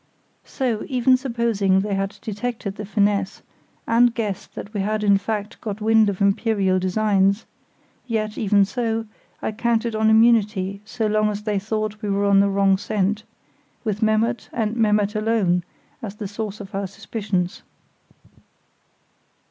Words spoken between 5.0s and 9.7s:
in fact got wind of imperial designs; yet, even so, I